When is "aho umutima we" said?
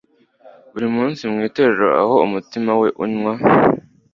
2.01-2.87